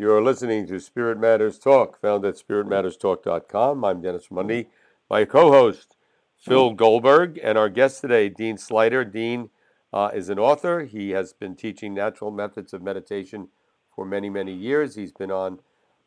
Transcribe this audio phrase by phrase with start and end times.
[0.00, 3.84] You're listening to Spirit Matters Talk, found at spiritmatterstalk.com.
[3.84, 4.70] I'm Dennis Mundy.
[5.10, 5.94] My co host,
[6.38, 9.04] Phil Goldberg, and our guest today, Dean Sluyter.
[9.04, 9.50] Dean
[9.92, 10.84] uh, is an author.
[10.84, 13.48] He has been teaching natural methods of meditation
[13.94, 14.94] for many, many years.
[14.94, 15.58] He's been on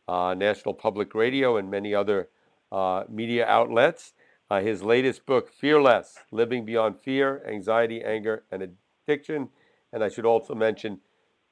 [0.08, 2.30] uh, National Public Radio and many other
[2.72, 4.14] uh, media outlets.
[4.50, 8.76] Uh, his latest book, Fearless Living Beyond Fear, Anxiety, Anger, and
[9.08, 9.50] Addiction.
[9.92, 11.02] And I should also mention,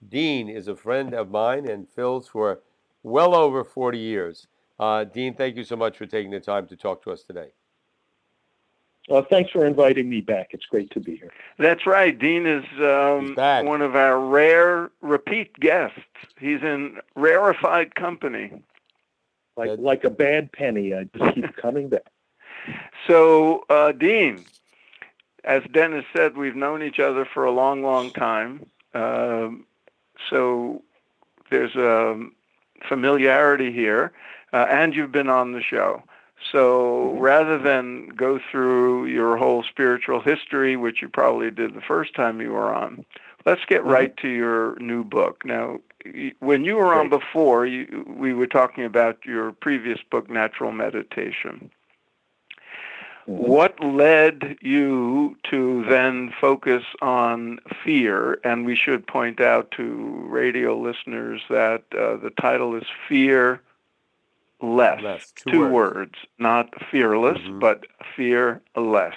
[0.10, 2.62] Dean is a friend of mine and Phil's for
[3.04, 4.48] well over 40 years.
[4.80, 7.50] Uh, Dean, thank you so much for taking the time to talk to us today.
[9.10, 10.50] Well, thanks for inviting me back.
[10.52, 11.32] It's great to be here.
[11.58, 12.18] That's right.
[12.18, 16.00] Dean is um, one of our rare repeat guests.
[16.40, 18.64] He's in rarefied company.
[19.58, 22.06] Like like a bad penny, I just keep coming back.
[23.08, 24.46] So, uh, Dean,
[25.44, 28.66] as Dennis said, we've known each other for a long, long time.
[28.94, 29.66] Um,
[30.30, 30.82] so
[31.50, 32.20] there's a
[32.88, 34.12] familiarity here,
[34.54, 36.04] uh, and you've been on the show.
[36.52, 42.16] So rather than go through your whole spiritual history, which you probably did the first
[42.16, 43.06] time you were on,
[43.46, 43.92] let's get mm-hmm.
[43.92, 45.44] right to your new book.
[45.46, 45.80] Now,
[46.40, 51.70] when you were on before, you, we were talking about your previous book, Natural Meditation.
[53.28, 53.44] Mm-hmm.
[53.44, 58.40] What led you to then focus on fear?
[58.44, 63.62] And we should point out to radio listeners that uh, the title is Fear
[64.62, 65.02] Less.
[65.02, 65.32] less.
[65.32, 65.74] Two, Two words.
[65.74, 66.16] words.
[66.38, 67.60] not fearless, mm-hmm.
[67.60, 67.86] but
[68.16, 69.16] fear less.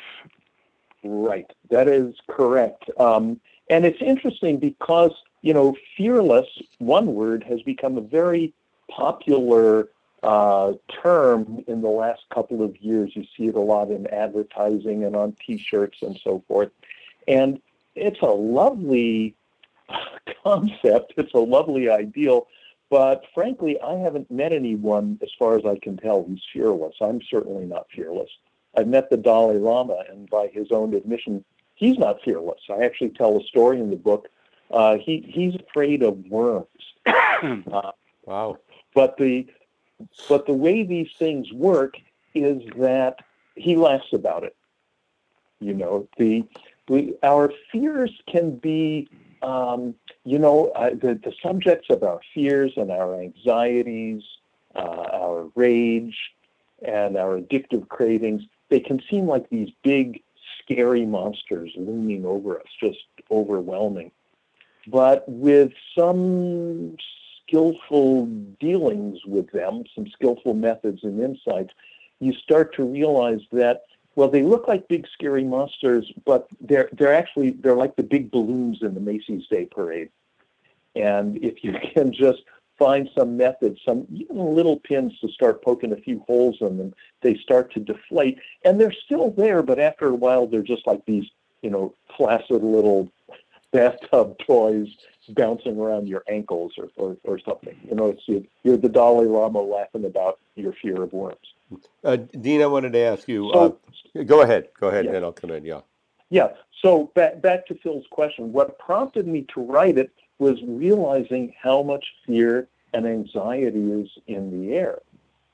[1.03, 1.51] Right.
[1.71, 2.89] That is correct.
[2.99, 6.47] Um, and it's interesting because, you know, fearless,
[6.79, 8.55] one word, has become a very
[8.91, 9.89] popular
[11.03, 13.13] term in the last couple of years.
[13.15, 16.71] You see it a lot in advertising and on T-shirts and so forth.
[17.29, 17.61] And
[17.95, 19.35] it's a lovely
[20.45, 21.15] concept.
[21.17, 22.47] It's a lovely ideal.
[22.91, 26.95] But frankly, I haven't met anyone, as far as I can tell, who's fearless.
[27.01, 28.31] I'm certainly not fearless.
[28.77, 31.45] I've met the Dalai Lama, and by his own admission,
[31.75, 32.61] he's not fearless.
[32.71, 34.29] I actually tell a story in the book.
[34.71, 36.67] Uh, he he's afraid of worms.
[37.07, 37.93] uh,
[38.25, 38.59] wow!
[38.95, 39.47] But the
[40.29, 41.97] but the way these things work
[42.35, 43.21] is that
[43.55, 44.57] he laughs about it.
[45.61, 46.45] You know, the
[46.89, 49.09] we, our fears can be,
[49.43, 49.95] um,
[50.25, 54.23] you know, uh, the, the subjects of our fears and our anxieties,
[54.75, 56.17] uh, our rage,
[56.87, 58.43] and our addictive cravings.
[58.69, 60.23] They can seem like these big,
[60.63, 62.99] scary monsters looming over us, just
[63.31, 64.11] overwhelming.
[64.87, 66.97] But with some
[67.55, 68.27] skillful
[68.59, 71.73] dealings with them, some skillful methods and insights,
[72.19, 73.83] you start to realize that
[74.17, 78.31] well, they look like big scary monsters, but they're they're actually they're like the big
[78.31, 80.11] balloons in the Macy's Day Parade.
[80.95, 82.43] And if you can just
[82.79, 86.95] find some method, some even little pins to start poking a few holes in them,
[87.23, 91.05] they start to deflate, and they're still there, but after a while, they're just like
[91.07, 91.25] these,
[91.63, 93.11] you know, placid little
[93.75, 94.89] bathtub toys
[95.31, 97.77] bouncing around your ankles or, or, or something.
[97.89, 101.37] You know, it's you're the Dalai Lama laughing about your fear of worms.
[102.05, 103.51] Uh, Dean, I wanted to ask you.
[103.53, 103.79] So,
[104.17, 104.69] uh, go ahead.
[104.79, 105.15] Go ahead, yeah.
[105.15, 105.65] and I'll come in.
[105.65, 105.81] Yeah.
[106.31, 106.49] Yeah.
[106.83, 108.53] So back back to Phil's question.
[108.53, 114.51] What prompted me to write it was realizing how much fear and anxiety is in
[114.51, 115.01] the air.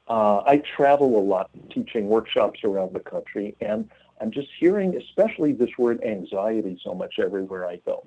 [0.08, 3.88] Uh, I travel a lot teaching workshops around the country, and
[4.20, 8.04] I'm just hearing, especially this word anxiety, so much everywhere I go.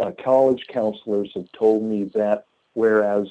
[0.00, 3.28] Uh, college counselors have told me that whereas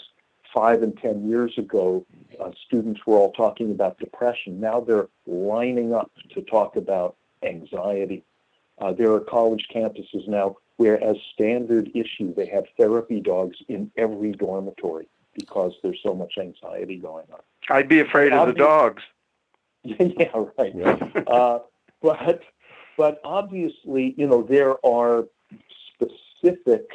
[0.54, 2.06] five and ten years ago,
[2.40, 8.24] uh, students were all talking about depression, now they're lining up to talk about anxiety.
[8.80, 13.92] Uh, there are college campuses now where, as standard issue, they have therapy dogs in
[13.98, 17.40] every dormitory because there's so much anxiety going on.
[17.70, 19.04] I'd be afraid of the dogs.
[19.84, 20.74] yeah, right.
[20.76, 21.60] Yeah.
[22.02, 22.42] But
[22.98, 25.26] but obviously, you know, there are
[25.94, 26.90] specific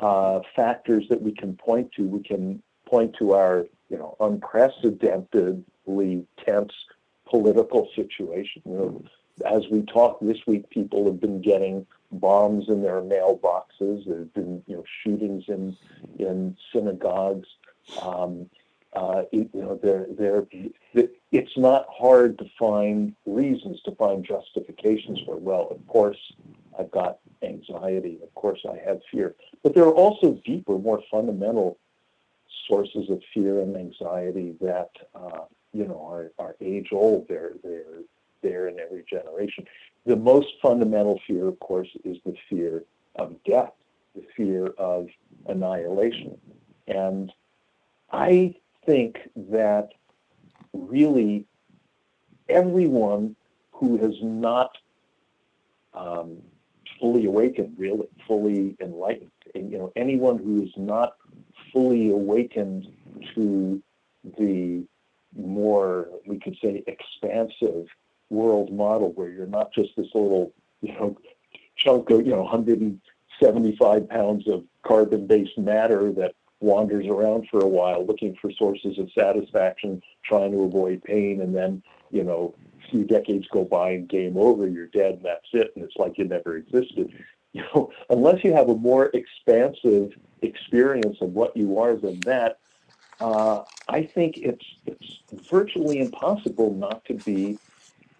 [0.00, 2.02] uh, factors that we can point to.
[2.02, 6.72] We can point to our, you know, unprecedentedly tense
[7.28, 8.62] political situation.
[8.64, 9.04] You know,
[9.44, 14.06] as we talk this week, people have been getting bombs in their mailboxes.
[14.06, 15.76] There have been, you know, shootings in
[16.18, 17.48] in synagogues.
[18.02, 18.48] Um,
[18.96, 20.46] uh, you know, they're, they're,
[21.30, 26.16] it's not hard to find reasons to find justifications for, well, of course,
[26.78, 28.18] I've got anxiety.
[28.22, 29.34] Of course, I have fear.
[29.62, 31.78] But there are also deeper, more fundamental
[32.66, 35.40] sources of fear and anxiety that, uh,
[35.74, 37.28] you know, are, are age old.
[37.28, 38.00] They're, they're
[38.42, 39.66] there in every generation.
[40.06, 42.84] The most fundamental fear, of course, is the fear
[43.16, 43.72] of death,
[44.14, 45.08] the fear of
[45.46, 46.38] annihilation.
[46.86, 47.30] And
[48.10, 48.54] I
[48.86, 49.18] think
[49.50, 49.90] that
[50.72, 51.44] really
[52.48, 53.36] everyone
[53.72, 54.70] who has not
[55.92, 56.38] um,
[57.00, 61.16] fully awakened, really fully enlightened, and, you know, anyone who is not
[61.72, 62.86] fully awakened
[63.34, 63.82] to
[64.38, 64.84] the
[65.36, 67.86] more, we could say, expansive
[68.30, 71.16] world model where you're not just this little, you know,
[71.76, 78.06] chunk of, you know, 175 pounds of carbon-based matter that wanders around for a while
[78.06, 83.04] looking for sources of satisfaction, trying to avoid pain, and then, you know, a few
[83.04, 86.24] decades go by and game over, you're dead and that's it, and it's like you
[86.24, 87.12] never existed.
[87.52, 90.12] You know, unless you have a more expansive
[90.42, 92.58] experience of what you are than that,
[93.20, 95.20] uh, I think it's it's
[95.50, 97.58] virtually impossible not to be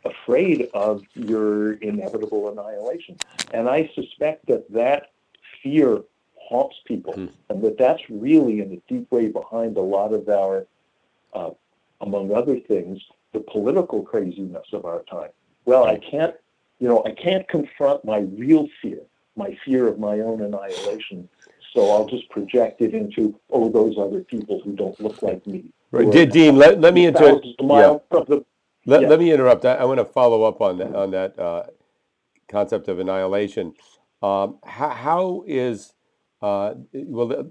[0.04, 3.18] afraid of your inevitable annihilation.
[3.52, 5.10] And I suspect that that
[5.62, 6.00] fear
[6.48, 7.26] haunts people, Hmm.
[7.48, 10.66] and that that's really in a deep way behind a lot of our,
[11.32, 11.50] uh,
[12.00, 13.00] among other things,
[13.32, 15.30] the political craziness of our time.
[15.64, 16.34] Well, I can't,
[16.78, 19.00] you know, I can't confront my real fear,
[19.34, 21.28] my fear of my own annihilation.
[21.74, 25.72] So I'll just project it into, oh, those other people who don't look like me.
[25.90, 26.10] Right.
[26.10, 27.98] Dean, Dean, let, let me inter- yeah.
[28.10, 28.44] the
[28.86, 29.08] Let, Yeah.
[29.08, 29.64] let me interrupt.
[29.64, 31.64] I, I want to follow up on that on that uh,
[32.48, 33.74] concept of annihilation.
[34.22, 35.92] Um, how, how is
[36.42, 37.48] uh, well?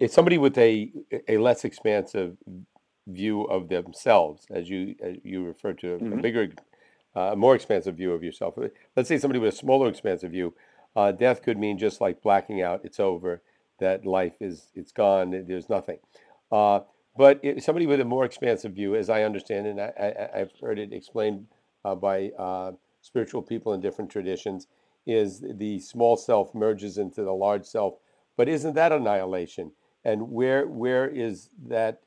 [0.00, 0.92] If somebody with a
[1.28, 2.36] a less expansive
[3.06, 6.22] view of themselves, as you as you refer to, a Mhm.
[6.22, 6.48] bigger,
[7.14, 8.56] uh, more expansive view of yourself.
[8.96, 10.54] Let's say somebody with a smaller expansive view,
[10.94, 12.84] uh, death could mean just like blacking out.
[12.84, 13.42] It's over.
[13.78, 15.30] That life is it's gone.
[15.46, 15.98] There's nothing.
[16.50, 16.80] Uh,
[17.16, 20.78] but somebody with a more expansive view, as I understand, and I, I, I've heard
[20.78, 21.46] it explained
[21.84, 24.68] uh, by uh, spiritual people in different traditions,
[25.08, 27.94] is the small self merges into the large self.
[28.36, 29.72] But isn't that annihilation?
[30.04, 32.02] And where where is that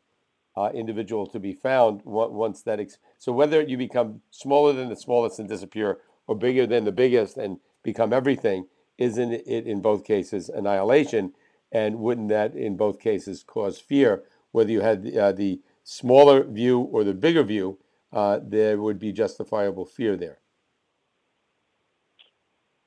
[0.55, 2.79] uh, individual to be found once that?
[2.79, 6.91] Ex- so whether you become smaller than the smallest and disappear, or bigger than the
[6.91, 8.67] biggest and become everything,
[8.97, 11.33] isn't it in both cases annihilation?
[11.71, 14.23] And wouldn't that in both cases cause fear?
[14.51, 17.79] Whether you had uh, the smaller view or the bigger view,
[18.13, 20.39] uh, there would be justifiable fear there.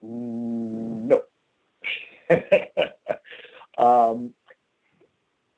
[0.04, 1.22] No.
[3.78, 4.34] um,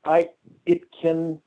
[0.05, 0.31] I
[0.65, 1.41] it can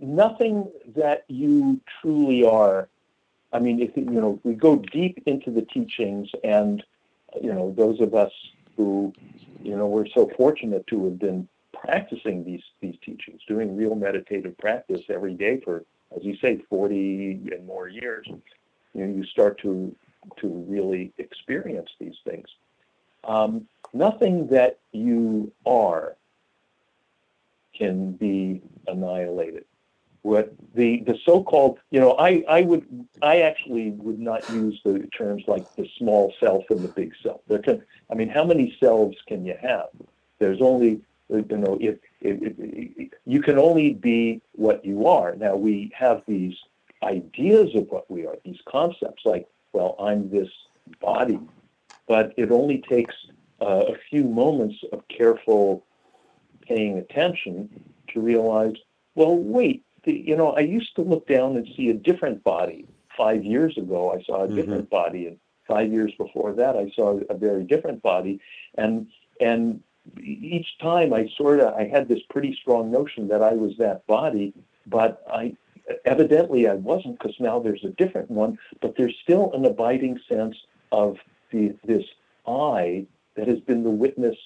[0.00, 2.88] nothing that you truly are.
[3.52, 6.82] I mean, if you know, we go deep into the teachings, and
[7.40, 8.32] you know, those of us
[8.76, 9.12] who,
[9.62, 14.58] you know, we're so fortunate to have been practicing these these teachings, doing real meditative
[14.58, 15.84] practice every day for,
[16.16, 18.26] as you say, forty and more years.
[18.94, 19.94] You know, you start to
[20.38, 22.48] to really experience these things.
[23.24, 26.16] Um, nothing that you are
[27.76, 29.64] can be annihilated.
[30.22, 32.86] What the, the so-called, you know, I, I would,
[33.22, 37.40] I actually would not use the terms like the small self and the big self.
[37.48, 39.88] There can, I mean, how many selves can you have?
[40.38, 45.34] There's only, you know, if, if, if you can only be what you are.
[45.34, 46.54] Now we have these
[47.02, 50.48] ideas of what we are, these concepts like, well, I'm this
[51.00, 51.40] body,
[52.06, 53.14] but it only takes
[53.60, 55.84] uh, a few moments of careful
[56.62, 57.68] paying attention
[58.08, 58.74] to realize,
[59.14, 62.86] well, wait, the, you know, I used to look down and see a different body.
[63.16, 65.36] Five years ago, I saw a different body, and
[65.68, 68.40] five years before that, I saw a very different body,
[68.76, 69.06] and
[69.38, 69.82] and
[70.20, 74.06] each time I sort of I had this pretty strong notion that I was that
[74.06, 74.54] body,
[74.86, 75.56] but I
[76.04, 80.56] evidently I wasn't because now there's a different one, but there's still an abiding sense
[80.90, 81.18] of
[81.50, 82.04] the this
[82.46, 84.36] I that has been the witness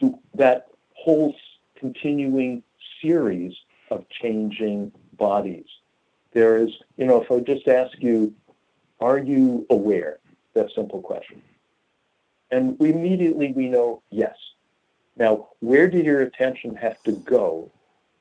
[0.00, 1.34] to that whole
[1.78, 2.62] continuing
[3.02, 3.54] series
[3.90, 5.66] of changing bodies.
[6.32, 8.34] There is, you know, if I just ask you,
[9.00, 10.18] are you aware?
[10.54, 11.42] That simple question.
[12.50, 14.36] And we immediately we know yes.
[15.16, 17.70] Now, where did your attention have to go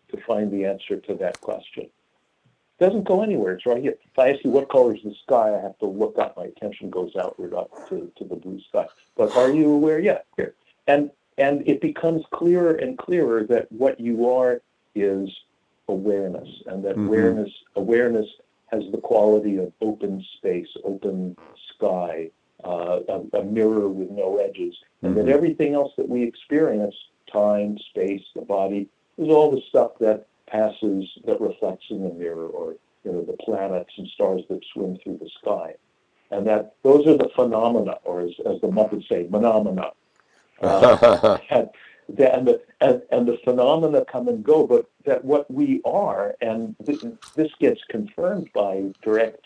[0.09, 1.89] to find the answer to that question?
[2.79, 3.53] It doesn't go anywhere.
[3.53, 3.95] It's right here.
[4.03, 6.35] If I ask you what color is the sky, I have to look up.
[6.35, 8.85] My attention goes outward up to, to the blue sky.
[9.15, 9.99] But are you aware?
[9.99, 10.55] Yeah, here.
[10.87, 14.61] And and it becomes clearer and clearer that what you are
[14.93, 15.29] is
[15.87, 17.07] awareness, and that Mhm.
[17.07, 18.27] awareness awareness
[18.67, 21.35] has the quality of open space, open
[21.75, 22.29] sky,
[22.63, 25.25] uh, a, a mirror with no edges, and Mhm.
[25.25, 26.95] that everything else that we experience,
[27.27, 32.47] time, space, the body, is all the stuff that passes, that reflects in the mirror,
[32.47, 35.75] or you know, the planets and stars that swim through the sky,
[36.31, 39.91] and that those are the phenomena, or as, as the Muppets say, phenomena.
[40.61, 46.33] Uh, and, the, and, and the phenomena come and go, but that what we are,
[46.39, 47.03] and this,
[47.35, 49.45] this gets confirmed by direct,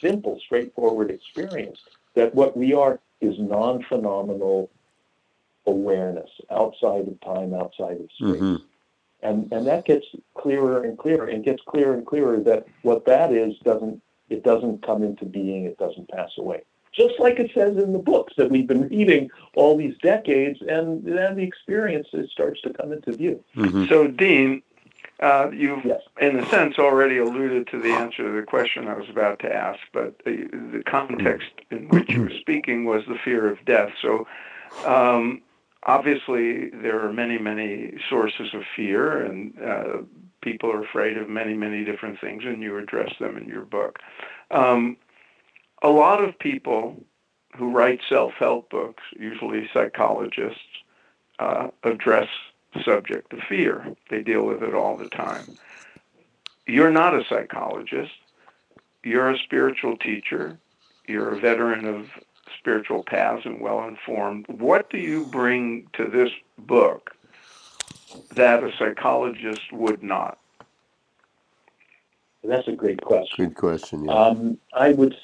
[0.00, 1.78] simple, straightforward experience,
[2.14, 4.68] that what we are is non phenomenal
[5.66, 8.40] awareness outside of time, outside of space.
[8.40, 8.56] hmm
[9.22, 10.06] And, and that gets
[10.36, 14.84] clearer and clearer and gets clearer and clearer that what that is doesn't it doesn't
[14.84, 16.62] come into being, it doesn't pass away.
[16.92, 21.02] Just like it says in the books that we've been reading all these decades, and
[21.04, 23.42] then the experience starts to come into view.
[23.54, 24.62] hmm So, Dean,
[25.20, 26.02] uh, you've, Yes.
[26.20, 29.54] in a sense, already alluded to the answer to the question I was about to
[29.54, 33.90] ask, but the, the context in which you were speaking was the fear of death.
[34.02, 34.26] So,
[34.84, 35.40] um,
[35.88, 39.96] obviously, there are many, many sources of fear, and uh,
[40.42, 43.98] people are afraid of many, many different things, and you address them in your book.
[44.50, 44.98] Um,
[45.82, 47.02] a lot of people
[47.56, 50.60] who write self help books, usually psychologists,
[51.38, 52.28] uh, address
[52.74, 53.96] the subject of fear.
[54.10, 55.56] They deal with it all the time.
[56.66, 58.12] You're not a psychologist,
[59.02, 60.58] you're a spiritual teacher,
[61.06, 62.10] you're a veteran of
[62.58, 64.46] spiritual paths and well informed.
[64.48, 67.16] What do you bring to this book
[68.32, 70.38] that a psychologist would not?
[72.44, 73.46] That's a great question.
[73.46, 74.04] Good question.
[74.04, 74.12] Yeah.
[74.12, 75.16] Um, I would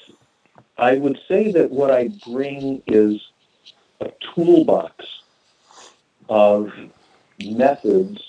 [0.77, 3.21] I would say that what I bring is
[4.01, 5.05] a toolbox
[6.27, 6.71] of
[7.43, 8.21] methods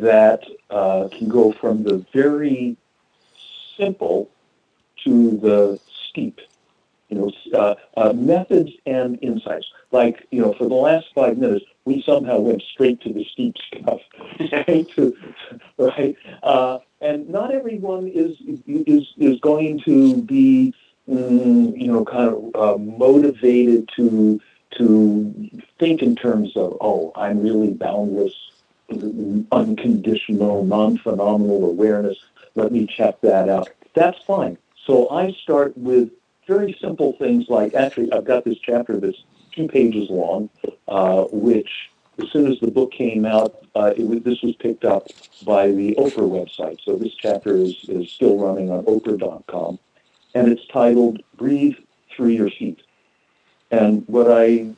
[0.00, 2.76] that uh, can go from the very
[3.76, 4.30] simple
[5.04, 6.40] to the steep.
[7.08, 9.66] You know, uh, uh, methods and insights.
[9.92, 13.54] Like you know, for the last five minutes, we somehow went straight to the steep
[13.66, 14.00] stuff,
[14.52, 14.88] right?
[14.96, 15.16] to,
[15.78, 16.16] right?
[16.42, 20.74] Uh, and not everyone is is is going to be
[21.08, 24.40] mm, you know kind of uh, motivated to
[24.78, 28.34] to think in terms of oh I'm really boundless
[29.52, 32.18] unconditional non-phenomenal awareness
[32.54, 36.10] let me check that out that's fine so I start with
[36.46, 39.22] very simple things like actually I've got this chapter that's
[39.52, 40.50] two pages long
[40.88, 41.70] uh, which
[42.22, 45.08] as soon as the book came out, uh, was, this was picked up
[45.44, 46.78] by the Oprah website.
[46.84, 49.78] So this chapter is, is still running on Oprah.com.
[50.34, 51.76] And it's titled Breathe
[52.14, 52.82] Through Your Feet.
[53.70, 54.68] And what I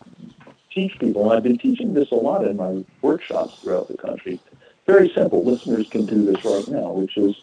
[0.73, 4.41] teach people, and I've been teaching this a lot in my workshops throughout the country,
[4.87, 5.45] very simple.
[5.45, 7.35] Listeners can do this right now, which is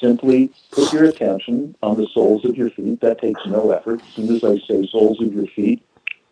[0.00, 3.00] simply put your attention on the soles of your feet.
[3.00, 4.02] That takes no effort.
[4.02, 5.82] As soon as I say soles of your feet,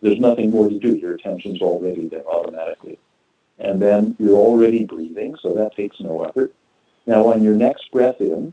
[0.00, 0.96] there's nothing more to do.
[0.96, 2.98] Your attention's already there automatically.
[3.58, 6.54] And then you're already breathing, so that takes no effort.
[7.06, 8.52] Now, on your next breath in,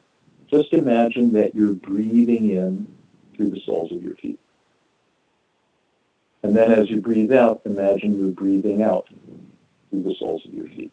[0.49, 2.87] just imagine that you're breathing in
[3.35, 4.39] through the soles of your feet.
[6.43, 9.07] And then as you breathe out, imagine you're breathing out
[9.89, 10.91] through the soles of your feet.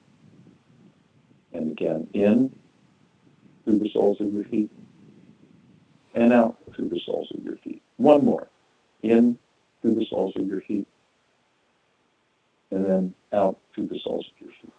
[1.52, 2.55] And again, in
[3.66, 4.70] through the soles of your feet,
[6.14, 7.82] and out through the soles of your feet.
[7.99, 8.49] One more.
[9.02, 9.37] In
[9.82, 10.87] through the soles of your feet,
[12.70, 14.73] and then out through the soles of your feet.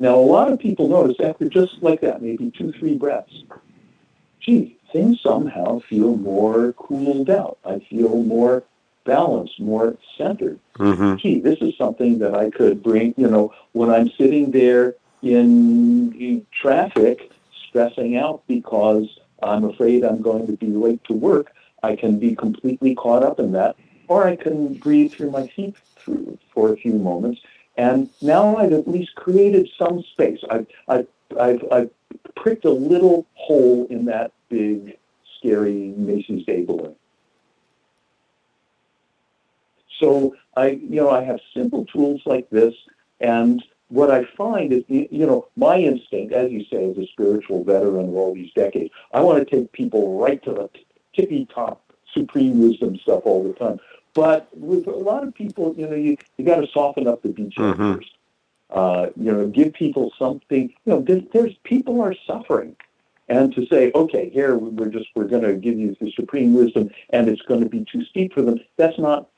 [0.00, 3.44] Now, a lot of people notice after just like that, maybe two, three breaths,
[4.40, 7.58] gee, things somehow feel more cooled out.
[7.64, 8.64] I feel more
[9.04, 10.58] balanced, more centered.
[10.76, 14.96] hmm Gee, this is something that I could bring, you know, when I'm sitting there
[15.24, 17.30] in, traffic,
[17.68, 19.06] stressing out because
[19.42, 21.52] I'm afraid I'm going to be late to work,
[21.82, 23.76] I can be completely caught up in that,
[24.08, 27.40] or I can breathe through my feet through for a few moments.
[27.76, 30.38] And now I've at least created some space.
[30.48, 31.90] I've, I've, I've, I've
[32.36, 34.96] pricked a little hole in that big,
[35.38, 36.94] scary Macy's Day balloon.
[40.00, 42.74] So I, you know, I have simple tools like this,
[43.20, 43.62] and
[43.94, 48.08] what I find is, you know, my instinct, as you say, as a spiritual veteran
[48.08, 50.68] of all these decades, I want to take people right to the
[51.14, 53.78] tippy top supreme wisdom stuff all the time.
[54.12, 57.28] But with a lot of people, you know, you, you got to soften up the
[57.28, 57.96] beachhead Mhm.
[57.96, 58.10] first.
[58.70, 60.72] Uh, you know, give people something.
[60.84, 62.74] You know, there, there's people are suffering,
[63.28, 66.90] and to say, okay, here we're just we're going to give you the supreme wisdom,
[67.10, 68.58] and it's going to be too steep for them.
[68.76, 69.28] That's not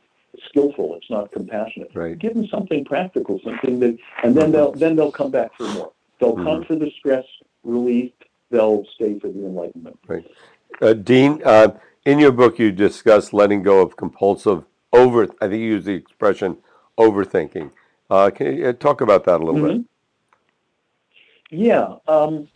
[0.48, 0.96] skillful.
[0.96, 1.90] It's not compassionate.
[1.94, 2.18] Right.
[2.18, 5.92] Give them something practical, something that, and then they'll then they'll come back for more.
[6.20, 7.24] They'll come for the stress
[7.62, 8.12] relief.
[8.50, 9.98] They'll stay for the enlightenment.
[10.80, 11.68] Uh, Dean, uh,
[12.04, 15.24] in your book, you discuss letting go of compulsive over.
[15.40, 16.58] I think you use the expression
[16.98, 17.70] overthinking.
[18.08, 19.84] Uh, can you uh, talk about that a little bit?
[21.50, 21.96] Yeah.
[22.06, 22.48] Um,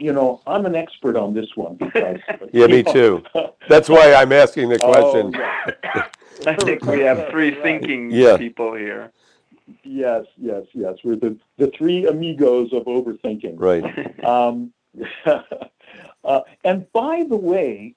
[0.00, 2.18] you know, I'm an expert on this one because
[2.52, 3.22] Yeah, me too.
[3.68, 5.34] That's why I'm asking the question.
[5.34, 6.06] Oh, yeah.
[6.46, 8.36] I think we have three thinking Yeah.
[8.36, 9.12] people here.
[9.84, 10.96] Yes, yes, yes.
[11.04, 13.54] We're the the three amigos of overthinking.
[13.58, 14.24] Right.
[14.24, 14.72] Um,
[16.24, 17.94] uh, and by the way,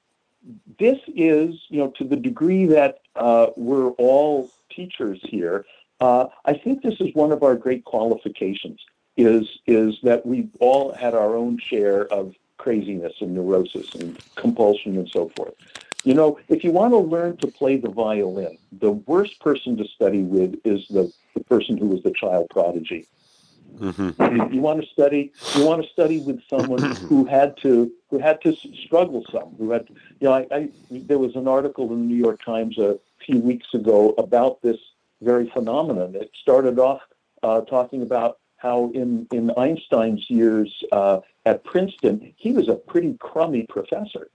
[0.79, 5.65] this is, you know, to the degree that uh, we're all teachers here,
[5.99, 8.79] uh, I think this is one of our great qualifications.
[9.17, 14.97] Is is that we've all had our own share of craziness and neurosis and compulsion
[14.97, 15.53] and so forth.
[16.03, 19.85] You know, if you want to learn to play the violin, the worst person to
[19.85, 23.07] study with is the, the person who was the child prodigy.
[23.79, 27.91] Hmm you, you want to study you want to study with someone who had to
[28.09, 28.55] who had to
[28.85, 29.87] struggle some who had
[30.19, 33.39] you know I, I there was an article in the New York Times a few
[33.39, 34.77] weeks ago about this
[35.21, 36.15] very phenomenon.
[36.15, 37.01] It started off
[37.41, 40.69] uh, talking about how in in Einstein's years
[40.99, 41.17] uh,
[41.51, 44.25] at Princeton he was a pretty crummy professor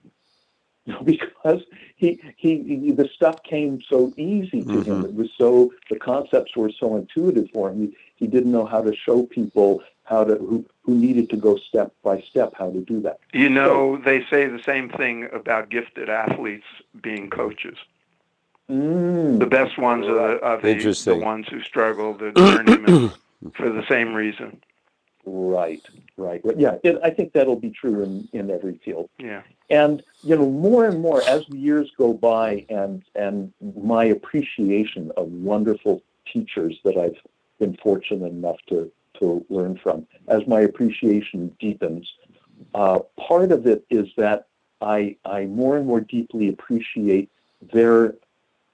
[1.12, 1.60] because
[2.02, 2.50] he, he
[2.82, 5.08] he the stuff came so easy to him Mhm.
[5.08, 5.50] it was so
[5.92, 7.88] the concepts were so intuitive for him he,
[8.20, 9.70] he didn't know how to show people
[10.12, 13.50] how to who, who needed to go step by step how to do that You
[13.60, 16.68] know, they say the same thing about gifted athletes
[17.06, 17.78] being coaches.
[18.70, 19.38] mm.
[19.44, 21.20] The best ones are the, are the, the Interesting.
[21.32, 22.94] ones who struggle, the journeymen,
[23.56, 24.60] for the same reason.
[25.26, 25.82] right
[26.16, 29.42] right right yeah it, i think that'll be true in in every field Yeah.
[29.68, 33.52] and you know more and more as the years go by and and
[33.94, 37.16] my appreciation of wonderful teachers that i've
[37.58, 42.06] been fortunate enough to to learn from as my appreciation deepens
[42.74, 44.46] uh, part of it is that
[44.80, 47.30] i i more and more deeply appreciate
[47.74, 48.14] their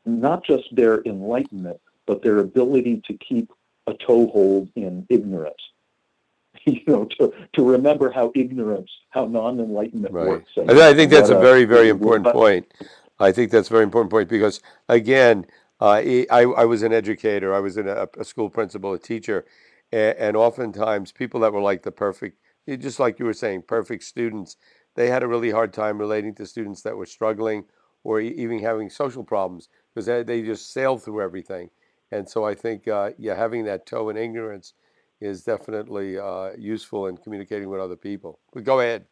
[0.05, 3.51] not just their enlightenment but their ability to keep
[3.87, 5.63] a toehold in ignorance
[6.67, 10.27] you know to to remember how ignorance how non-enlightenment Right.
[10.29, 12.75] works I, I think that's a uh, very, very what- important what- point.
[13.19, 15.47] I think that's a very important point because, again,
[15.81, 19.47] uh, I, I was an educator, I was in a, a school principal, a teacher,
[19.91, 22.39] and, and oftentimes people that were like the perfect,
[22.69, 24.59] just like you were saying, perfect students,
[24.97, 27.65] they had a really hard time relating to students that were struggling
[28.05, 31.71] or even having social problems because they, they just sailed through everything.
[32.13, 34.75] And so I think, uh, yeah, having that toe in ignorance
[35.21, 38.39] is definitely uh, useful in communicating with other people.
[38.53, 39.07] But go ahead.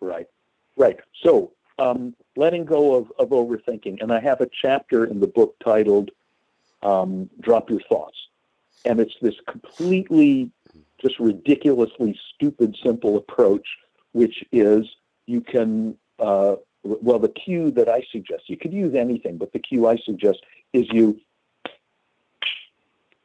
[0.00, 0.26] Right,
[0.76, 0.98] right.
[1.22, 4.02] So, um, letting go of, of overthinking.
[4.02, 6.10] And I have a chapter in the book titled
[6.82, 8.16] um, Drop Your Thoughts.
[8.84, 10.50] And it's this completely,
[11.00, 13.66] just ridiculously stupid, simple approach,
[14.12, 14.86] which is
[15.26, 19.60] you can, uh, well, the cue that I suggest, you could use anything, but the
[19.60, 20.40] cue I suggest
[20.72, 21.20] is you.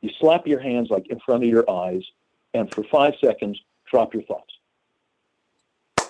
[0.08, 2.02] You slap your hands like in front of your eyes,
[2.54, 3.60] and for five seconds,
[3.92, 4.54] drop your thoughts.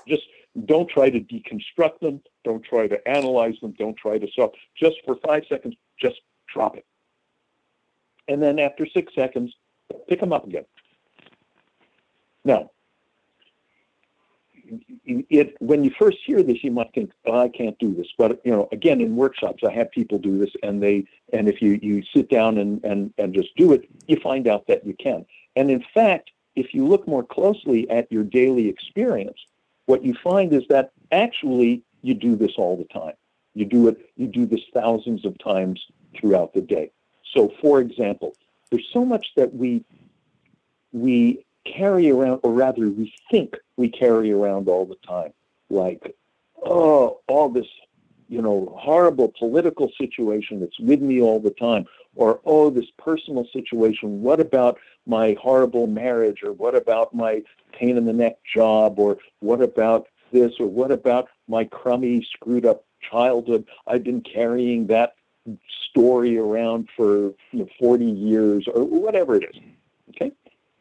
[0.07, 0.21] Just
[0.65, 2.21] don't try to deconstruct them.
[2.43, 3.71] Don't try to analyze them.
[3.71, 4.53] Don't try to solve.
[4.79, 6.17] Just for five seconds, just
[6.53, 6.85] drop it.
[8.27, 9.55] And then after six seconds,
[10.07, 10.65] pick them up again.
[12.45, 12.69] Now,
[15.05, 18.41] it, when you first hear this, you might think, oh, "I can't do this." But
[18.45, 21.79] you know, again, in workshops, I have people do this, and they and if you
[21.81, 25.25] you sit down and and and just do it, you find out that you can.
[25.55, 29.39] And in fact, if you look more closely at your daily experience,
[29.85, 33.15] what you find is that actually you do this all the time.
[33.53, 33.97] You do it.
[34.15, 35.83] You do this thousands of times
[36.19, 36.91] throughout the day.
[37.33, 38.35] So, for example,
[38.69, 39.83] there's so much that we
[40.93, 45.31] we carry around, or rather, we think we carry around all the time,
[45.69, 46.15] like
[46.63, 47.67] oh, all this,
[48.27, 51.85] you know, horrible political situation that's with me all the time,
[52.15, 54.21] or oh, this personal situation.
[54.21, 59.17] What about my horrible marriage, or what about my pain in the neck job, or
[59.39, 63.65] what about this, or what about my crummy, screwed up childhood?
[63.85, 65.13] I've been carrying that
[65.89, 69.61] story around for you know, 40 years, or whatever it is.
[70.09, 70.33] Okay.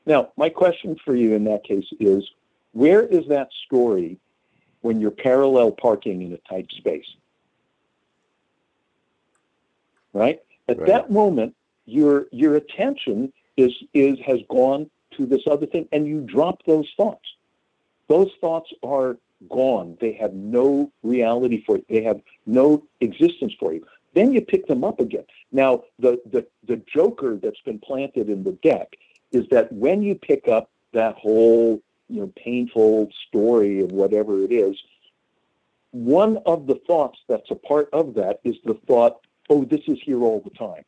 [0.06, 2.24] Now, my question for you in that case is
[2.76, 4.18] where is that story
[4.82, 7.06] when you're parallel parking in a tight space?
[10.12, 10.40] Right?
[10.68, 10.86] At Right.
[10.88, 11.54] that moment,
[11.86, 16.88] your your attention is is has gone to this other thing and you drop those
[16.96, 17.26] thoughts.
[18.08, 19.16] Those thoughts are
[19.48, 19.96] gone.
[20.00, 21.84] They have no reality for you.
[21.88, 23.86] They have no existence for you.
[24.12, 25.24] Then you pick them up again.
[25.52, 28.96] Now, the, the, the joker that's been planted in the deck
[29.32, 34.52] is that when you pick up that whole you know painful story of whatever it
[34.52, 34.76] is,
[35.92, 39.98] one of the thoughts that's a part of that is the thought, oh, this is
[40.02, 40.84] here all the time.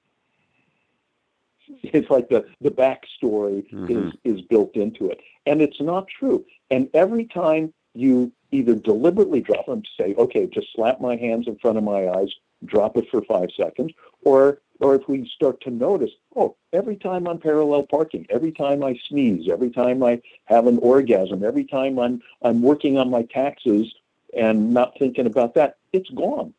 [1.82, 3.90] it's like the the backstory Mhm.
[3.90, 6.44] is is built into it, and it's not true.
[6.70, 11.46] And every time you either deliberately drop them, to say, okay, just slap my hands
[11.46, 12.32] in front of my eyes,
[12.64, 13.92] drop it for five seconds,
[14.24, 18.84] or or if we start to notice, oh, every time I'm parallel parking, every time
[18.84, 23.22] I sneeze, every time I have an orgasm, every time I'm I'm working on my
[23.22, 23.92] taxes
[24.36, 26.54] and not thinking about that, it's gone.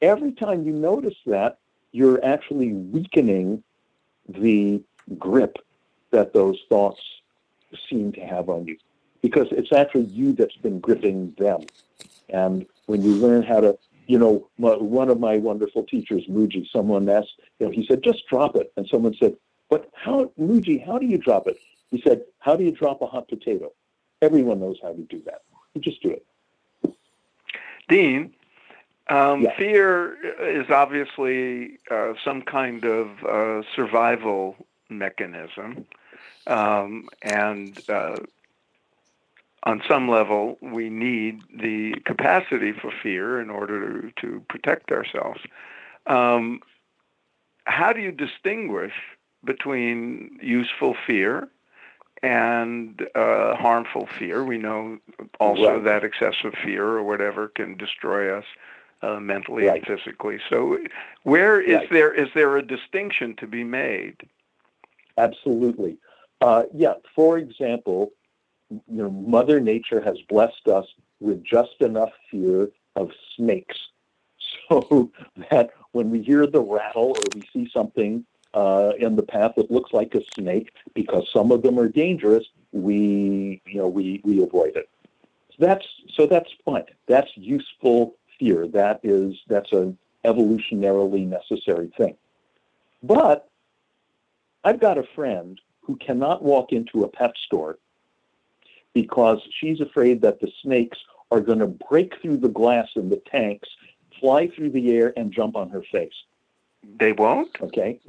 [0.00, 1.58] Every time you notice that,
[1.92, 3.62] you're actually weakening
[4.28, 4.80] the
[5.18, 5.58] grip
[6.10, 7.00] that those thoughts
[7.88, 8.76] seem to have on you
[9.22, 11.62] because it's actually you that's been gripping them.
[12.28, 16.66] And when you learn how to, you know, my, one of my wonderful teachers, Mooji,
[16.72, 18.72] someone asked, you know, he said, just drop it.
[18.76, 19.36] And someone said,
[19.70, 21.58] but how, Mooji, how do you drop it?
[21.90, 23.70] He said, how do you drop a hot potato?
[24.22, 25.42] Everyone knows how to do that.
[25.74, 26.24] You just do it.
[27.88, 28.34] Dean,
[29.08, 29.56] um, Yeah.
[29.56, 34.56] fear is obviously uh, some kind of uh, survival
[34.88, 35.86] mechanism.
[36.46, 38.16] Um, and uh,
[39.68, 45.40] on some level, we need the capacity for fear in order to, to protect ourselves.
[46.06, 46.60] Um,
[47.64, 48.94] how do you distinguish
[49.44, 51.48] between useful fear
[52.22, 54.42] and uh, harmful fear?
[54.42, 54.98] We know
[55.38, 55.84] also Right.
[55.84, 58.46] that excessive fear or whatever can destroy us
[59.02, 59.86] uh, mentally Right.
[59.86, 60.38] and physically.
[60.48, 60.78] So,
[61.24, 61.90] where is Right.
[61.90, 64.16] there is there a distinction to be made?
[65.18, 65.98] Absolutely.
[66.40, 66.94] Uh, yeah.
[67.14, 68.12] For example,
[68.70, 70.86] you know, Mother Nature has blessed us
[71.20, 73.76] with just enough fear of snakes,
[74.68, 75.10] so
[75.50, 79.70] that when we hear the rattle or we see something uh, in the path that
[79.70, 84.42] looks like a snake, because some of them are dangerous, we you know we we
[84.42, 84.88] avoid it.
[85.58, 86.84] That's so that's fine.
[87.06, 88.66] That's useful fear.
[88.68, 92.16] That is that's an evolutionarily necessary thing.
[93.02, 93.48] But
[94.64, 97.78] I've got a friend who cannot walk into a pet store
[99.02, 100.98] because she's afraid that the snakes
[101.30, 103.68] are going to break through the glass in the tanks,
[104.18, 106.12] fly through the air, and jump on her face.
[106.98, 107.50] They won't.
[107.60, 108.00] Okay.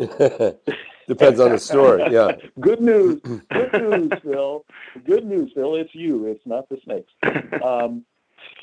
[1.08, 2.04] Depends on the story.
[2.12, 2.32] Yeah.
[2.60, 3.22] Good news.
[3.22, 4.66] Good news, Phil.
[5.06, 5.76] Good news, Phil.
[5.76, 6.26] It's you.
[6.26, 7.12] It's not the snakes.
[7.64, 8.06] Um,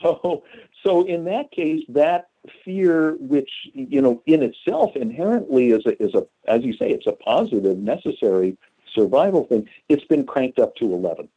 [0.02, 0.42] so,
[0.84, 2.28] so in that case, that
[2.64, 7.06] fear, which you know in itself inherently is a is a as you say, it's
[7.06, 8.56] a positive, necessary
[8.94, 9.68] survival thing.
[9.88, 11.28] It's been cranked up to eleven.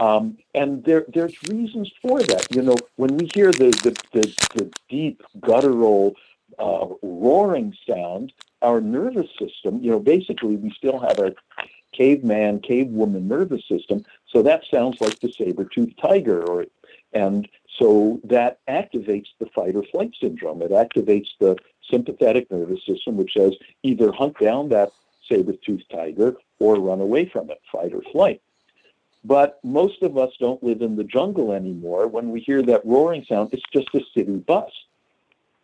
[0.00, 2.46] Um, and there, there's reasons for that.
[2.54, 6.16] You know, when we hear the the, the, the deep guttural
[6.58, 8.32] uh, roaring sound,
[8.62, 11.32] our nervous system, you know, basically we still have our
[11.92, 14.04] caveman, cavewoman nervous system.
[14.26, 16.66] So that sounds like the saber-toothed tiger, or
[17.12, 17.46] and
[17.78, 20.62] so that activates the fight or flight syndrome.
[20.62, 21.56] It activates the
[21.90, 24.92] sympathetic nervous system, which says either hunt down that
[25.28, 28.40] saber-toothed tiger or run away from it, fight or flight.
[29.24, 32.06] But most of us don't live in the jungle anymore.
[32.06, 34.70] When we hear that roaring sound, it's just a city bus.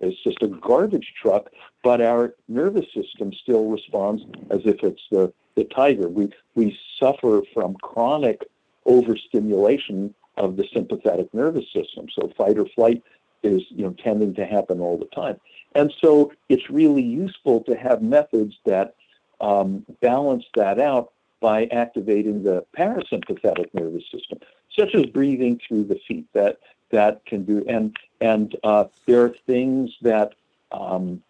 [0.00, 1.50] It's just a garbage truck,
[1.82, 6.08] but our nervous system still responds as if it's the, the tiger.
[6.08, 8.46] We, we suffer from chronic
[8.84, 12.08] overstimulation of the sympathetic nervous system.
[12.14, 13.02] So fight or flight
[13.42, 15.40] is you know tending to happen all the time.
[15.74, 18.94] And so it's really useful to have methods that
[19.40, 24.38] um, balance that out by activating the parasympathetic nervous system,
[24.76, 26.26] such as breathing through the feet.
[26.32, 26.58] That
[26.90, 30.34] that can do, and and uh, there are things that
[30.72, 31.22] um,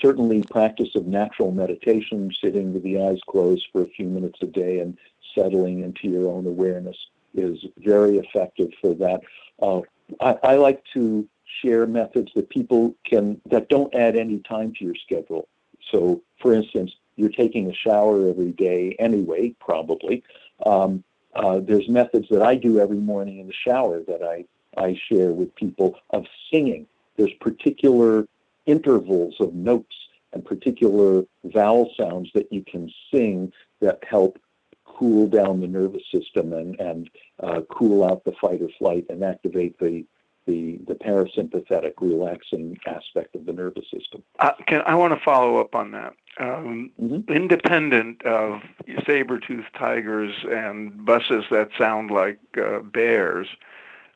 [0.00, 4.46] certainly practice of natural meditation, sitting with the eyes closed for a few minutes a
[4.46, 4.96] day and
[5.34, 6.96] settling into your own awareness
[7.34, 9.20] is very effective for that.
[9.62, 9.80] Uh,
[10.20, 11.28] I, I like to
[11.62, 15.48] share methods that people can that don't add any time to your schedule.
[15.90, 20.24] So, for instance, you're taking a shower every day anyway, probably.
[20.64, 21.04] Um,
[21.34, 24.46] uh, there's methods that I do every morning in the shower that I,
[24.80, 26.86] I share with people of singing.
[27.16, 28.26] There's particular
[28.66, 29.94] intervals of notes
[30.32, 34.38] and particular vowel sounds that you can sing that help
[34.84, 37.10] cool down the nervous system and, and
[37.42, 40.04] uh, cool out the fight or flight and activate the,
[40.46, 44.22] the, the parasympathetic relaxing aspect of the nervous system.
[44.38, 46.14] Uh, can I want to follow up on that?
[46.38, 47.28] Um, Mhm.
[47.28, 48.62] Independent of
[49.04, 53.48] saber-toothed tigers and buses that sound like uh, bears,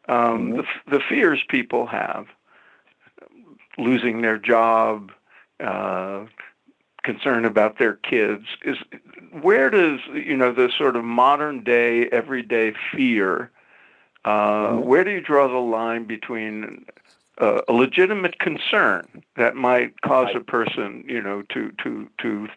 [0.09, 0.57] um, Mhm.
[0.57, 2.27] the, the fears people have,
[3.77, 5.13] losing their job,
[5.61, 6.27] uh,
[7.03, 8.79] concern about their kids, is
[9.31, 13.51] where does you know the sort of modern day, everyday fear?
[14.25, 14.85] Uh, Mhm.
[14.85, 16.87] Where do you draw the line between
[17.39, 22.49] uh, a legitimate concern that might cause a person, you know, to to to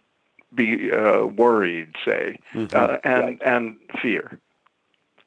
[0.53, 2.73] be uh, worried, say, Mhm.
[2.73, 3.39] uh, and Right.
[3.43, 4.39] and fear.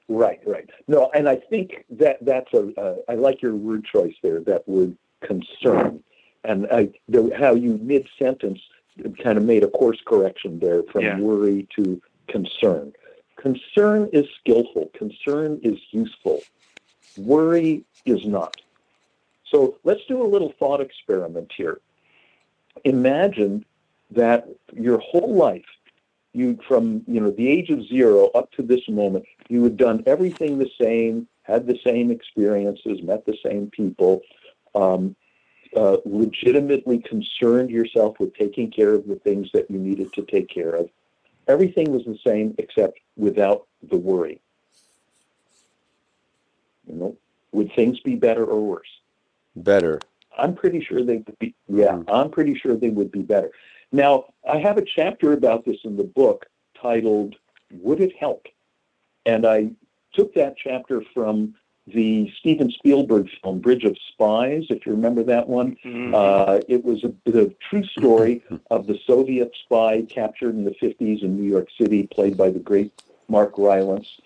[0.09, 0.69] Right, right.
[0.89, 2.73] No, and I think that that's a.
[2.81, 4.41] Uh, I like your word choice there.
[4.41, 6.03] That word concern,
[6.45, 8.61] and I, the, how you mid sentence
[9.23, 11.19] kind of made a course correction there from Yeah.
[11.19, 12.93] worry to concern.
[13.37, 14.91] Concern is skillful.
[14.95, 16.43] Concern is useful.
[17.17, 18.61] Worry is not.
[19.51, 21.81] So let's do a little thought experiment here.
[22.85, 23.65] Imagine
[24.13, 25.65] that your whole life
[26.33, 30.03] you from you know the age of zero up to this moment you had done
[30.07, 34.21] everything the same had the same experiences met the same people
[34.75, 35.17] um,
[35.77, 40.49] uh, legitimately concerned yourself with taking care of the things that you needed to take
[40.49, 40.89] care of.
[41.49, 44.41] Everything was the same except without the worry.
[46.87, 47.17] You know
[47.53, 49.00] would things be better or worse
[49.57, 50.01] Better.
[50.37, 51.55] I'm pretty sure they would be.
[51.69, 53.51] Yeah, I'm pretty sure they would be better.
[53.93, 56.47] Now, I have a chapter about this in the book
[56.81, 57.37] titled
[57.73, 58.47] "Would It Help?"
[59.27, 59.71] and I
[60.13, 61.55] took that chapter from
[61.87, 64.67] the Steven Spielberg film Bridge of Spies.
[64.71, 66.15] If you remember that one, Mhm.
[66.15, 71.23] uh, it was a, the true story of the Soviet spy captured in the 50s
[71.23, 72.93] in New York City, played by the great
[73.29, 74.21] Mark Rylance.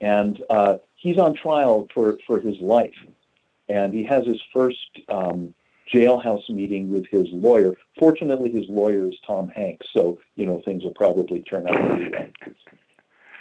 [0.00, 2.94] And uh, he's on trial for, for his life.
[3.68, 5.54] And he has his first um,
[5.92, 7.74] jailhouse meeting with his lawyer.
[7.98, 12.10] Fortunately, his lawyer is Tom Hanks, so, you know, things will probably turn out pretty
[12.10, 12.26] well.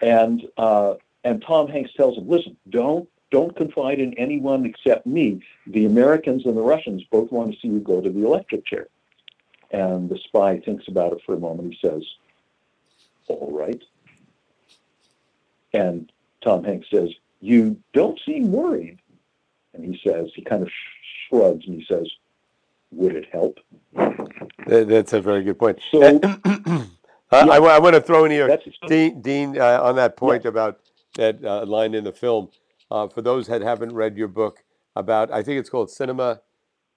[0.01, 5.41] And, uh, and Tom Hanks tells him, listen, don't don't confide in anyone except me.
[5.67, 8.87] The Americans and the Russians both want to see you go to the electric chair.
[9.71, 11.73] And the spy thinks about it for a moment.
[11.73, 12.03] He says,
[13.27, 13.81] All right.
[15.73, 16.09] And
[16.41, 17.09] Tom Hanks says,
[17.41, 18.99] You don't seem worried.
[19.77, 20.69] And he says, He kind of
[21.29, 22.07] shrugs and he says,
[22.91, 23.57] Would it help?
[24.67, 25.79] That's a very good point.
[25.91, 26.85] So I,
[27.33, 27.39] Yeah.
[27.39, 30.79] I, I want to throw in here, Dean, Dean uh, on that point about
[31.17, 32.47] that uh, line in the film.
[32.89, 34.63] Uh, for those that haven't read your book
[34.95, 36.39] about, I think it's called Cinema,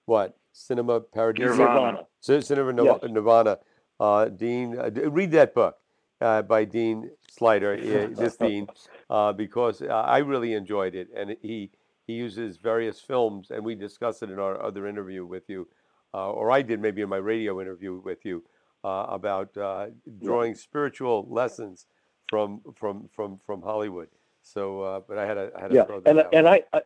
[0.05, 0.37] what?
[0.53, 1.49] Cinema Paradiso?
[1.49, 2.05] Nirvana.
[2.21, 2.99] Cinema Nir- Yes.
[3.03, 3.59] Nirvana.
[3.99, 5.75] Uh, Dean, uh, read that book
[6.21, 7.73] uh, by Dean Sluyter,
[8.15, 8.67] uh, this Dean,
[9.09, 11.09] uh, because uh, I really enjoyed it.
[11.13, 11.71] And he,
[12.07, 15.67] he uses various films, and we discussed it in our other interview with you,
[16.13, 18.43] uh, or I did maybe in my radio interview with you,
[18.83, 19.87] uh, about uh,
[20.23, 21.85] drawing spiritual lessons
[22.29, 24.09] from from from from Hollywood.
[24.41, 26.81] So, uh, but I had to, I had yeah, that and and I, I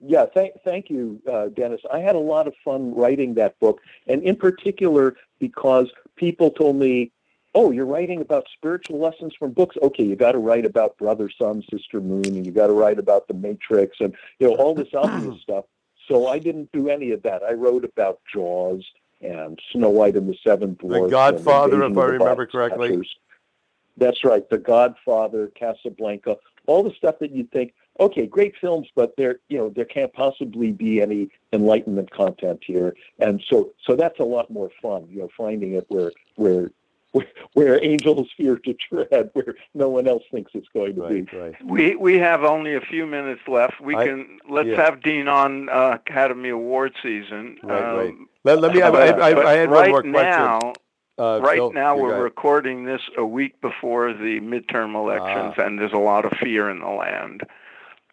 [0.00, 1.80] yeah, thank thank you, uh, Dennis.
[1.92, 6.76] I had a lot of fun writing that book, and in particular because people told
[6.76, 7.10] me,
[7.54, 9.76] "Oh, you're writing about spiritual lessons from books.
[9.82, 12.98] Okay, you got to write about Brother Sun, Sister Moon, and you got to write
[12.98, 15.64] about the Matrix, and you know all this obvious stuff."
[16.08, 17.42] So I didn't do any of that.
[17.42, 18.84] I wrote about Jaws
[19.22, 21.02] and Snow White and the Seven Dwarfs.
[21.02, 22.88] and Godfather, if I remember correctly.
[22.88, 23.16] Snatchers.
[23.96, 26.36] That's right, The Godfather, Casablanca,
[26.66, 30.12] all the stuff that you'd think, okay, great films, but there, you know, there can't
[30.12, 35.20] possibly be any enlightenment content here, and so, so that's a lot more fun, you
[35.20, 36.70] know, finding it where, where,
[37.14, 41.30] where, where angels fear to tread, where no one else thinks it's going to right,
[41.30, 41.36] be.
[41.38, 41.54] right.
[41.64, 43.80] We we have only a few minutes left.
[43.80, 44.84] We I- can let's yeah.
[44.84, 47.56] have Dean on uh, Academy Award season.
[47.62, 48.08] Right, right.
[48.10, 48.82] Um, Let, let me.
[48.82, 50.40] I, but- I, I, I had right one more question.
[50.40, 50.72] now,
[51.16, 55.62] Uh, right Phil, now we're recording this a week before the midterm elections, Ah.
[55.64, 57.42] and there's a lot of fear in the land.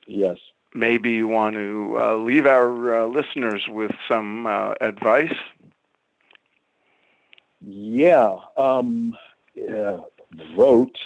[0.06, 0.38] Yes.
[0.76, 5.34] Maybe you want to uh, leave our uh, listeners with some uh, advice.
[7.62, 8.38] Yeah.
[8.58, 9.18] Um,
[9.56, 9.98] yeah.
[10.56, 10.98] Vote.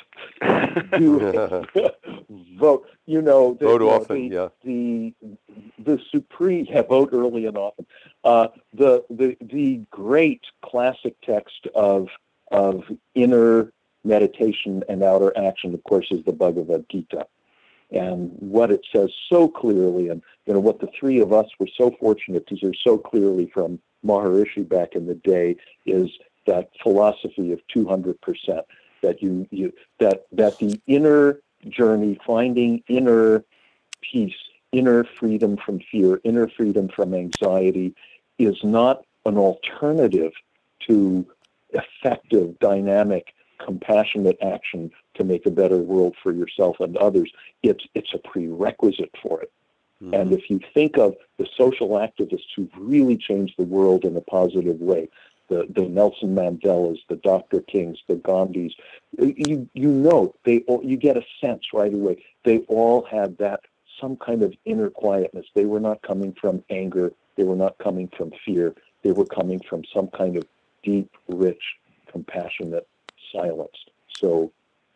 [0.98, 1.65] Do,
[2.60, 2.88] vote.
[3.08, 4.48] You know, the, Vote you know, often, the, yeah.
[4.63, 5.13] the
[5.84, 7.86] the supreme yeah, vote early and often.
[8.24, 12.08] Uh, the the the great classic text of
[12.52, 12.84] of
[13.15, 13.72] inner
[14.04, 17.26] meditation and outer action, of course, is the Bhagavad Gita,
[17.91, 21.70] and what it says so clearly, and you know what the three of us were
[21.76, 26.10] so fortunate to hear so clearly from Maharishi back in the day is
[26.46, 28.66] that philosophy of two hundred percent.
[29.02, 33.44] That you you that that the inner journey, finding inner
[34.02, 34.36] peace,
[34.72, 37.94] inner freedom from fear, inner freedom from anxiety,
[38.40, 40.32] is not an alternative
[40.88, 41.26] to
[41.72, 47.32] effective, dynamic, compassionate action to make a better world for yourself and others.
[47.64, 49.52] It's it's a prerequisite for it.
[50.02, 50.14] Mm-hmm.
[50.14, 54.22] And if you think of the social activists who've really changed the world in a
[54.22, 55.10] positive way,
[55.48, 57.62] the, the Nelson Mandelas, the Dr.
[57.62, 58.74] Kings, the Gandhis,
[59.18, 62.24] you you know they all, you get a sense right away.
[62.44, 63.62] They all had that
[64.00, 65.46] some kind of inner quietness.
[65.54, 67.14] They were not coming from anger.
[67.36, 68.76] They were not coming from fear.
[69.04, 70.46] They were coming from some kind of
[70.84, 71.62] deep, rich,
[72.12, 72.88] compassionate
[73.32, 73.76] silence.
[74.20, 74.52] So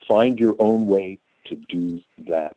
[0.08, 2.56] find your own way to do that.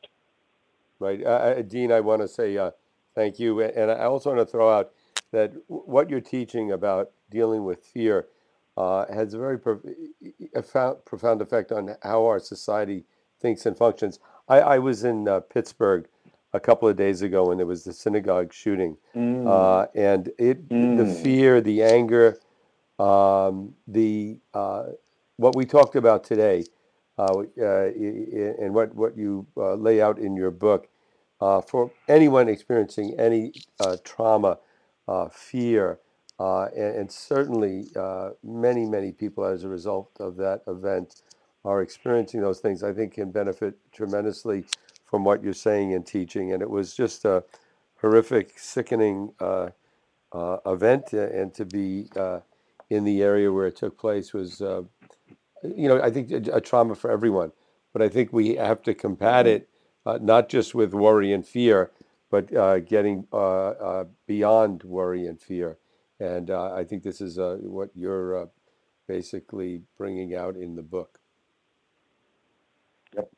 [0.99, 1.23] Right.
[1.25, 2.71] Uh, uh, Dean, I want to say uh,
[3.15, 3.61] thank you.
[3.61, 4.93] And I also want to throw out
[5.33, 8.29] that what you're teaching about dealing with fear
[8.77, 9.81] uh, has a very pro-
[10.55, 13.05] a fou- profound effect on how our society
[13.41, 14.19] thinks and functions.
[14.49, 16.07] I, I was in uh, Pittsburgh
[16.53, 18.97] a couple of days ago when there was the synagogue shooting.
[19.17, 19.47] Mm.
[19.47, 21.23] Uh, and it, the Mm.
[21.23, 22.39] fear, the anger,
[22.99, 24.85] um, the uh,
[25.37, 26.65] what we talked about today,
[27.19, 30.89] uh, uh, and what what you uh, lay out in your book,
[31.41, 34.59] uh, for anyone experiencing any uh, trauma,
[35.09, 35.99] uh, fear,
[36.39, 41.23] uh, and, and certainly uh, many many people as a result of that event
[41.65, 42.83] are experiencing those things.
[42.83, 44.65] I think can benefit tremendously
[45.05, 46.53] from what you're saying and teaching.
[46.53, 47.45] And it was just a
[48.01, 49.69] horrific, sickening uh,
[50.33, 52.41] uh, event, and to be uh,
[52.91, 54.83] in the area where it took place was, uh,
[55.63, 57.53] you know, I think a, a trauma for everyone.
[57.93, 59.69] But I think we have to combat it
[60.07, 61.91] uh, not just with worry and fear,
[62.33, 63.37] but uh, getting uh,
[63.71, 65.79] uh, beyond worry and fear.
[66.19, 68.47] And uh, I think this is uh, what you're uh,
[69.07, 71.19] basically bringing out in the book.
[73.15, 73.31] Yep.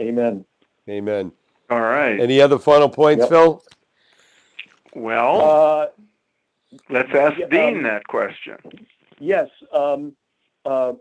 [0.00, 0.44] Amen.
[0.88, 1.32] Amen.
[1.68, 2.18] All right.
[2.18, 3.28] Any other final points, Yep.
[3.28, 3.62] Phil?
[4.94, 5.86] Well, Uh,
[6.88, 8.56] let's ask yeah, Dean um, that question.
[9.18, 9.48] yes.
[9.72, 10.16] Um,
[10.64, 10.94] uh,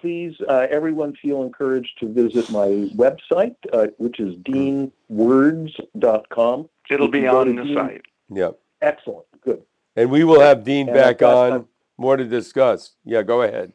[0.00, 6.68] please, uh, everyone feel encouraged to visit my website, uh, which is deanwords.com.
[6.90, 8.02] It'll be on the Dean- site.
[8.30, 8.58] Yep.
[8.82, 9.26] Excellent.
[9.42, 9.62] Good.
[9.96, 12.94] And we will have Dean And back got- on, more to discuss.
[13.04, 13.72] Yeah, go ahead.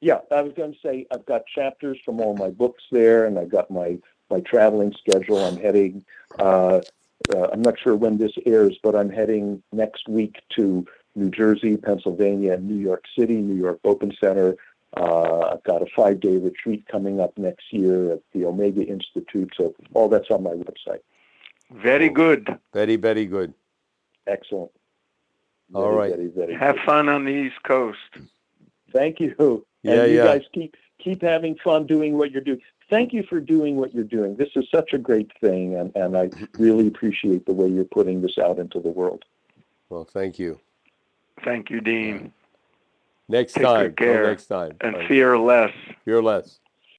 [0.00, 3.36] Yeah, I was going to say I've got chapters from all my books there, and
[3.38, 3.98] I've got my
[4.30, 5.38] my traveling schedule.
[5.38, 6.04] I'm heading.
[6.38, 6.80] Uh,
[7.34, 10.86] uh, I'm not sure when this airs, but I'm heading next week to
[11.18, 14.56] New Jersey, Pennsylvania, and New York City, New York Open Center.
[14.96, 19.52] Uh, I've got a five day retreat coming up next year at the Omega Institute.
[19.56, 21.00] So all that's on my website.
[21.70, 22.48] Very good.
[22.72, 23.52] Very, very good.
[24.26, 24.70] Excellent.
[25.74, 26.16] All Very, right.
[26.16, 26.84] Very, very Have good.
[26.84, 27.98] fun on the East Coast.
[28.92, 29.64] Thank you.
[29.82, 30.24] Yeah, and you yeah.
[30.24, 32.60] guys keep keep having fun doing what you're doing.
[32.90, 34.36] Thank you for doing what you're doing.
[34.36, 38.22] This is such a great thing, and, and I really appreciate the way you're putting
[38.22, 39.24] this out into the world.
[39.90, 40.58] Well, thank you.
[41.44, 42.32] Thank you, Dean.
[43.28, 43.94] Next Take good time.
[43.96, 44.26] Till care.
[44.26, 44.76] next time.
[44.80, 45.08] And Right.
[45.08, 45.72] fear less.
[46.04, 46.60] Fear less.